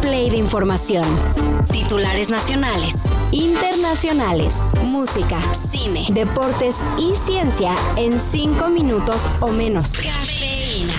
play 0.00 0.30
de 0.30 0.36
información. 0.36 1.04
Titulares 1.70 2.30
nacionales, 2.30 2.94
internacionales, 3.32 4.54
música, 4.84 5.40
cine, 5.54 6.06
deportes 6.10 6.76
y 6.98 7.14
ciencia 7.14 7.74
en 7.96 8.20
5 8.20 8.68
minutos 8.70 9.28
o 9.40 9.48
menos. 9.48 9.92
Cafeína. 9.92 10.94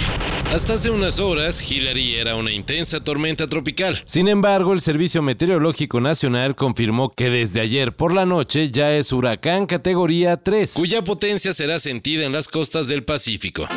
Hasta 0.54 0.73
hace 0.73 0.89
unas 0.89 1.20
horas, 1.20 1.71
Hillary 1.71 2.16
era 2.16 2.35
una 2.35 2.52
intensa 2.52 3.04
tormenta 3.04 3.48
tropical. 3.48 4.02
Sin 4.05 4.27
embargo, 4.27 4.73
el 4.73 4.81
Servicio 4.81 5.21
Meteorológico 5.21 6.02
Nacional 6.02 6.55
confirmó 6.55 7.11
que 7.11 7.29
desde 7.29 7.61
ayer 7.61 7.95
por 7.95 8.13
la 8.13 8.25
noche 8.25 8.71
ya 8.71 8.91
es 8.93 9.13
huracán 9.13 9.68
categoría 9.68 10.38
3, 10.38 10.73
cuya 10.73 11.04
potencia 11.04 11.54
será 11.54 11.77
sentida 11.77 12.25
en 12.25 12.31
las 12.31 12.47
costas 12.47 12.88
del 12.88 13.04
Pacífico. 13.04 13.68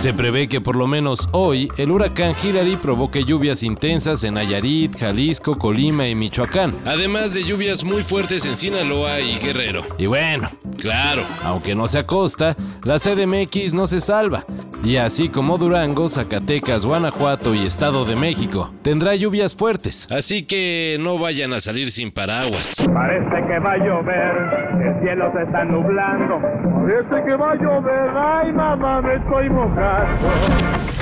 Se 0.00 0.14
prevé 0.14 0.48
que 0.48 0.62
por 0.62 0.76
lo 0.76 0.86
menos 0.86 1.28
hoy 1.32 1.68
el 1.76 1.90
huracán 1.90 2.34
Hillary 2.42 2.76
provoque 2.76 3.26
lluvias 3.26 3.62
intensas 3.62 4.24
en 4.24 4.32
Nayarit, 4.32 4.96
Jalisco, 4.96 5.58
Colima 5.58 6.08
y 6.08 6.14
Michoacán. 6.14 6.74
Además 6.86 7.34
de 7.34 7.44
lluvias 7.44 7.84
muy 7.84 8.02
fuertes 8.02 8.46
en 8.46 8.56
Sinaloa 8.56 9.20
y 9.20 9.36
Guerrero. 9.38 9.84
Y 9.98 10.06
bueno, 10.06 10.48
Claro, 10.80 11.22
aunque 11.44 11.74
no 11.74 11.86
se 11.86 11.98
acosta, 11.98 12.56
la 12.84 12.98
CDMX 12.98 13.72
no 13.72 13.86
se 13.86 14.00
salva. 14.00 14.44
Y 14.82 14.96
así 14.96 15.28
como 15.28 15.58
Durango, 15.58 16.08
Zacatecas, 16.08 16.86
Guanajuato 16.86 17.54
y 17.54 17.66
Estado 17.66 18.04
de 18.06 18.16
México, 18.16 18.72
tendrá 18.82 19.14
lluvias 19.14 19.54
fuertes. 19.54 20.08
así 20.10 20.46
que 20.46 20.96
no 21.00 21.18
vayan 21.18 21.52
a 21.52 21.60
salir 21.60 21.90
sin 21.90 22.10
paraguas. 22.10 22.88
Parece 22.92 23.46
que 23.46 23.58
va 23.58 23.72
a 23.72 23.76
llover, 23.76 24.86
el 24.86 25.02
cielo 25.02 25.30
se 25.36 25.42
está 25.42 25.64
nublando. 25.64 26.40
Parece 26.40 27.26
que 27.26 27.36
va 27.36 27.52
a 27.52 27.54
llover, 27.56 28.10
ay 28.16 28.52
mamá, 28.52 29.02
me 29.02 29.14
estoy 29.16 29.50
mojando. 29.50 30.99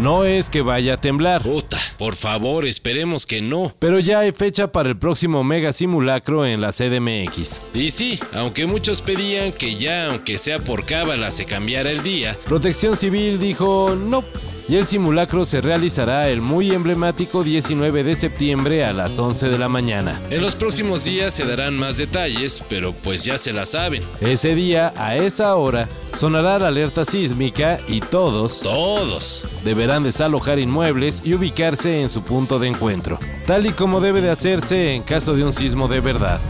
No 0.00 0.24
es 0.24 0.50
que 0.50 0.60
vaya 0.60 0.94
a 0.94 1.00
temblar, 1.00 1.40
Puta, 1.42 1.78
por 1.96 2.16
favor, 2.16 2.66
esperemos 2.66 3.24
que 3.24 3.40
no. 3.40 3.74
pero 3.78 3.98
ya 3.98 4.20
hay 4.20 4.32
fecha 4.32 4.70
para 4.70 4.90
el 4.90 4.98
próximo 4.98 5.42
mega 5.42 5.72
simulacro 5.72 6.44
en 6.44 6.60
la 6.60 6.70
CDMX. 6.72 7.62
Y 7.74 7.90
sí, 7.90 8.20
aunque 8.34 8.66
muchos 8.66 9.00
pedían 9.00 9.52
que 9.52 9.76
ya, 9.76 10.10
aunque 10.10 10.36
sea 10.36 10.58
por 10.58 10.84
cábala, 10.84 11.30
se 11.30 11.46
cambiara 11.46 11.90
el 11.90 12.02
día, 12.02 12.36
Protección 12.44 12.94
Civil 12.96 13.40
dijo 13.40 13.96
no. 13.98 14.22
Y 14.68 14.74
el 14.76 14.86
simulacro 14.86 15.44
se 15.44 15.60
realizará 15.60 16.28
el 16.28 16.40
muy 16.40 16.72
emblemático 16.72 17.44
19 17.44 18.02
de 18.02 18.16
septiembre 18.16 18.84
a 18.84 18.92
las 18.92 19.16
11 19.18 19.48
de 19.48 19.58
la 19.58 19.68
mañana. 19.68 20.20
en 20.30 20.40
los 20.40 20.56
próximos 20.56 21.04
días 21.04 21.34
se 21.34 21.44
darán 21.44 21.76
más 21.76 21.98
detalles, 21.98 22.64
pero 22.68 22.92
pues 22.92 23.24
ya 23.24 23.38
se 23.38 23.52
la 23.52 23.64
saben. 23.64 24.02
Ese 24.20 24.56
día, 24.56 24.92
a 24.96 25.14
esa 25.16 25.54
hora, 25.54 25.88
sonará 26.12 26.58
la 26.58 26.68
alerta 26.68 27.04
sísmica 27.04 27.78
y 27.86 28.00
todos 28.00 28.60
Todos. 28.60 29.44
deberán 29.64 30.02
desalojar 30.02 30.58
inmuebles 30.58 31.22
y 31.24 31.34
ubicarse 31.34 32.02
en 32.02 32.08
su 32.08 32.22
punto 32.22 32.58
de 32.58 32.66
encuentro, 32.66 33.20
tal 33.46 33.66
y 33.66 33.70
como 33.70 34.00
debe 34.00 34.20
de 34.20 34.30
hacerse 34.30 34.94
en 34.94 35.02
caso 35.04 35.34
de 35.34 35.44
un 35.44 35.52
sismo 35.52 35.86
de 35.86 36.00
verdad. 36.00 36.40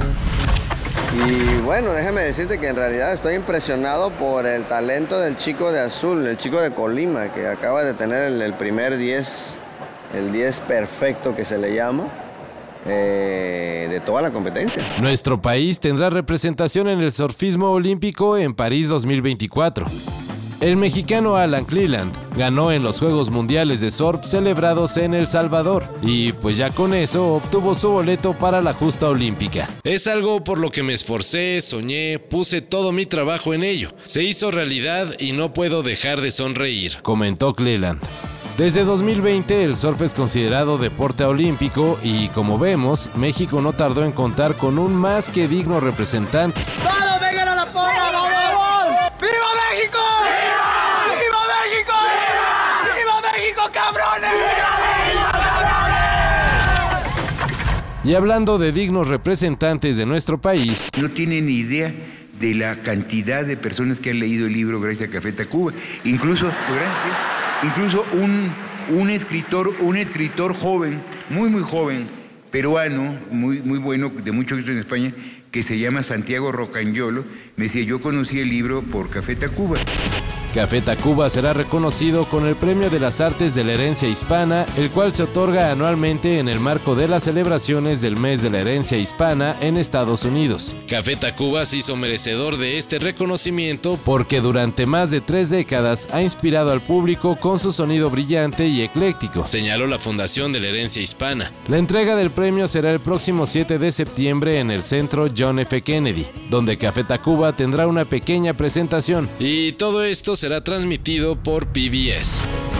Y 1.24 1.60
bueno, 1.62 1.92
déjame 1.92 2.22
decirte 2.22 2.58
que 2.58 2.68
en 2.68 2.76
realidad 2.76 3.12
estoy 3.14 3.34
impresionado 3.34 4.10
por 4.10 4.44
el 4.46 4.64
talento 4.64 5.18
del 5.18 5.36
chico 5.36 5.72
de 5.72 5.80
azul, 5.80 6.26
el 6.26 6.36
chico 6.36 6.60
de 6.60 6.72
Colima, 6.72 7.32
que 7.32 7.46
acaba 7.46 7.84
de 7.84 7.94
tener 7.94 8.24
el, 8.24 8.52
primer 8.54 8.98
10, 8.98 9.58
el 10.14 10.32
10 10.32 10.60
perfecto 10.60 11.34
que 11.34 11.44
se 11.44 11.56
le 11.56 11.74
llama, 11.74 12.04
eh, 12.86 13.88
de 13.90 14.00
toda 14.00 14.20
la 14.20 14.30
competencia. 14.30 14.82
Nuestro 15.00 15.40
país 15.40 15.80
tendrá 15.80 16.10
representación 16.10 16.88
en 16.88 17.00
el 17.00 17.12
surfismo 17.12 17.70
olímpico 17.70 18.36
en 18.36 18.54
París 18.54 18.88
2024. 18.88 19.86
El 20.60 20.78
mexicano 20.78 21.36
Alan 21.36 21.66
Cleland 21.66 22.12
ganó 22.34 22.72
en 22.72 22.82
los 22.82 22.98
Juegos 22.98 23.28
Mundiales 23.28 23.82
de 23.82 23.90
Surf 23.90 24.24
celebrados 24.24 24.96
en 24.96 25.12
El 25.12 25.26
Salvador 25.26 25.84
y 26.00 26.32
pues 26.32 26.56
ya 26.56 26.70
con 26.70 26.94
eso 26.94 27.34
obtuvo 27.34 27.74
su 27.74 27.90
boleto 27.90 28.32
para 28.32 28.62
la 28.62 28.72
justa 28.72 29.08
olímpica. 29.08 29.68
Es 29.84 30.06
algo 30.06 30.42
por 30.42 30.58
lo 30.58 30.70
que 30.70 30.82
me 30.82 30.94
esforcé, 30.94 31.60
soñé, 31.60 32.18
puse 32.18 32.62
todo 32.62 32.90
mi 32.90 33.04
trabajo 33.04 33.52
en 33.52 33.64
ello. 33.64 33.90
Se 34.06 34.22
hizo 34.22 34.50
realidad 34.50 35.14
y 35.20 35.32
no 35.32 35.52
puedo 35.52 35.82
dejar 35.82 36.22
de 36.22 36.30
sonreír. 36.30 36.98
comentó 37.02 37.54
Cleland. 37.54 38.00
Desde 38.56 38.84
2020 38.84 39.64
el 39.64 39.76
surf 39.76 40.00
es 40.00 40.14
considerado 40.14 40.78
deporte 40.78 41.24
olímpico 41.24 41.98
y 42.02 42.28
como 42.28 42.58
vemos, 42.58 43.10
México 43.14 43.60
no 43.60 43.74
tardó 43.74 44.02
en 44.02 44.12
contar 44.12 44.54
con 44.54 44.78
un 44.78 44.96
más 44.96 45.28
que 45.28 45.46
digno 45.46 45.78
representante. 45.80 46.62
Y 58.06 58.14
hablando 58.14 58.56
de 58.56 58.70
dignos 58.70 59.08
representantes 59.08 59.96
de 59.96 60.06
nuestro 60.06 60.40
país, 60.40 60.90
No 61.02 61.08
tienen 61.08 61.50
idea 61.50 61.92
de 62.38 62.54
la 62.54 62.76
cantidad 62.76 63.44
de 63.44 63.56
personas 63.56 63.98
que 63.98 64.10
han 64.10 64.20
leído 64.20 64.46
el 64.46 64.52
libro 64.52 64.80
gracias 64.80 65.08
a 65.08 65.12
Café 65.12 65.32
Tacuba. 65.32 65.72
Incluso, 66.04 66.48
incluso 67.64 68.04
un, 68.12 68.52
un 68.96 69.10
escritor, 69.10 69.74
un 69.80 69.96
escritor 69.96 70.54
joven, 70.54 71.00
muy 71.30 71.48
muy 71.48 71.62
joven, 71.62 72.06
peruano, 72.52 73.16
muy, 73.32 73.60
muy 73.62 73.78
bueno, 73.80 74.08
de 74.10 74.30
mucho 74.30 74.54
éxito 74.54 74.70
en 74.70 74.78
España, 74.78 75.12
que 75.50 75.64
se 75.64 75.76
llama 75.76 76.04
Santiago 76.04 76.52
Rocagnolo, 76.52 77.24
me 77.56 77.64
decía, 77.64 77.82
yo 77.82 78.00
conocí 78.00 78.38
el 78.38 78.50
libro 78.50 78.82
por 78.82 79.10
Café 79.10 79.34
Tacuba. 79.34 79.78
Café 80.56 80.80
Tacuba 80.80 81.28
será 81.28 81.52
reconocido 81.52 82.24
con 82.24 82.46
el 82.46 82.56
Premio 82.56 82.88
de 82.88 82.98
las 82.98 83.20
Artes 83.20 83.54
de 83.54 83.62
la 83.62 83.74
Herencia 83.74 84.08
Hispana, 84.08 84.64
el 84.78 84.90
cual 84.90 85.12
se 85.12 85.24
otorga 85.24 85.70
anualmente 85.70 86.38
en 86.38 86.48
el 86.48 86.60
marco 86.60 86.94
de 86.94 87.08
las 87.08 87.24
celebraciones 87.24 88.00
del 88.00 88.16
Mes 88.16 88.40
de 88.40 88.48
la 88.48 88.60
Herencia 88.60 88.96
Hispana 88.96 89.54
en 89.60 89.76
Estados 89.76 90.24
Unidos. 90.24 90.74
Café 90.88 91.14
Tacuba 91.16 91.66
se 91.66 91.76
hizo 91.76 91.94
merecedor 91.94 92.56
de 92.56 92.78
este 92.78 92.98
reconocimiento 92.98 93.98
porque 94.02 94.40
durante 94.40 94.86
más 94.86 95.10
de 95.10 95.20
tres 95.20 95.50
décadas 95.50 96.08
ha 96.10 96.22
inspirado 96.22 96.72
al 96.72 96.80
público 96.80 97.36
con 97.36 97.58
su 97.58 97.70
sonido 97.70 98.08
brillante 98.08 98.66
y 98.66 98.80
ecléctico. 98.80 99.44
señaló 99.44 99.86
la 99.86 99.98
Fundación 99.98 100.54
de 100.54 100.60
la 100.60 100.68
Herencia 100.68 101.02
Hispana. 101.02 101.52
La 101.68 101.76
entrega 101.76 102.16
del 102.16 102.30
premio 102.30 102.66
será 102.66 102.92
el 102.92 103.00
próximo 103.00 103.44
7 103.44 103.76
de 103.76 103.92
septiembre 103.92 104.58
en 104.58 104.70
el 104.70 104.84
Centro 104.84 105.28
John 105.36 105.58
F. 105.58 105.82
Kennedy, 105.82 106.24
donde 106.48 106.78
Café 106.78 107.04
Tacuba 107.04 107.52
tendrá 107.52 107.86
una 107.86 108.06
pequeña 108.06 108.54
presentación. 108.54 109.28
Y 109.38 109.72
todo 109.72 110.02
esto 110.02 110.34
será 110.46 110.60
transmitido 110.60 111.34
por 111.34 111.66
PBS. 111.66 112.75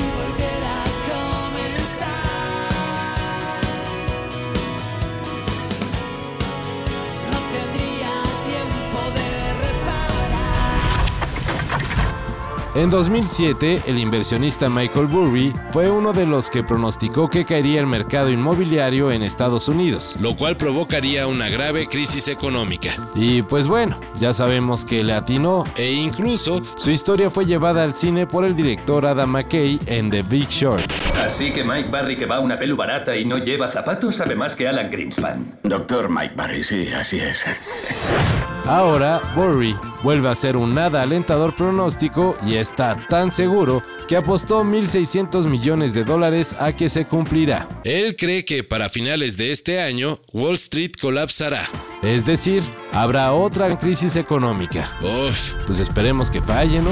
En 12.77 12.91
2007, 12.91 13.85
el 13.87 13.99
inversionista 13.99 14.69
Michael 14.69 15.07
Burry 15.07 15.51
fue 15.71 15.91
uno 15.91 16.13
de 16.13 16.27
los 16.27 16.51
que 16.51 16.63
pronosticó 16.63 17.31
que 17.31 17.47
caería 17.47 17.81
el 17.81 17.87
mercado 17.87 18.31
inmobiliario 18.31 19.11
en 19.11 19.23
Estados 19.23 19.71
Unidos. 19.71 20.19
lo 20.21 20.37
cual 20.37 20.59
provocaría 20.59 21.27
una 21.27 21.49
grave 21.49 21.87
crisis 21.87 22.29
económica. 22.29 22.91
Y 23.15 23.41
pues 23.41 23.67
bueno, 23.67 23.99
ya 24.21 24.35
sabemos 24.35 24.85
que 24.85 25.03
le 25.03 25.15
atinó. 25.15 25.65
E 25.75 25.91
incluso 25.91 26.61
Su 26.77 26.91
historia 26.91 27.31
fue 27.31 27.47
llevada 27.47 27.83
al 27.83 27.95
cine 27.95 28.27
por 28.27 28.45
el 28.45 28.55
director 28.55 29.07
Adam 29.07 29.31
McKay 29.31 29.81
en 29.87 30.11
The 30.11 30.23
Big 30.25 30.51
Short. 30.51 30.85
Así 31.25 31.53
que 31.53 31.65
Mike 31.65 31.89
Barry, 31.91 32.17
que 32.17 32.27
va 32.27 32.37
a 32.37 32.41
una 32.41 32.59
pelu 32.59 32.77
barata 32.77 33.17
y 33.17 33.25
no 33.25 33.39
lleva 33.39 33.73
zapatos, 33.73 34.17
sabe 34.17 34.35
más 34.35 34.55
que 34.55 34.69
Alan 34.69 34.91
Greenspan. 34.91 35.61
Doctor 35.63 36.11
Mike 36.11 36.35
Barry, 36.37 36.63
sí, 36.63 36.89
así 36.89 37.21
es. 37.21 37.47
Ahora, 38.69 39.21
Burry 39.37 39.77
vuelve 40.03 40.29
a 40.29 40.33
hacer 40.33 40.57
un 40.57 40.75
nada 40.75 41.03
alentador 41.03 41.55
pronóstico 41.55 42.37
y 42.45 42.57
está 42.57 43.07
tan 43.09 43.31
seguro 43.31 43.81
que 44.09 44.17
apostó 44.17 44.65
1.600 44.65 45.47
millones 45.47 45.95
de 45.95 46.03
dólares 46.03 46.57
a 46.59 46.73
que 46.73 46.89
se 46.89 47.07
cumplirá. 47.07 47.69
él 47.85 48.17
cree 48.17 48.45
que 48.45 48.65
para 48.65 48.89
finales 48.89 49.37
de 49.37 49.53
este 49.53 49.81
año 49.81 50.19
Wall 50.33 50.55
Street 50.55 50.91
colapsará. 51.01 51.63
Es 52.03 52.27
decir, 52.27 52.63
habrá 52.93 53.33
otra 53.33 53.79
crisis 53.79 54.17
económica. 54.17 54.91
Uf, 55.01 55.55
Pues 55.67 55.79
esperemos 55.79 56.29
que 56.31 56.43
falle, 56.43 56.81
¿no? 56.81 56.91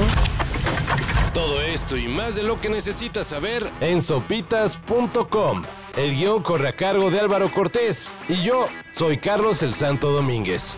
todo 1.33 1.61
esto 1.61 1.97
y 1.97 2.07
más 2.07 2.35
de 2.35 2.43
lo 2.43 2.61
que 2.61 2.69
necesitas 2.69 3.27
saber 3.27 3.69
En 3.81 4.01
sopitas.com. 4.01 5.63
El 5.97 6.15
guion 6.15 6.41
corre 6.41 6.69
a 6.69 6.73
cargo 6.73 7.11
de 7.11 7.19
Álvaro 7.19 7.51
Cortés 7.51 8.09
y 8.29 8.41
yo 8.41 8.67
soy 8.93 9.17
Carlos 9.17 9.61
el 9.61 9.73
Santo 9.73 10.11
Domínguez. 10.13 10.77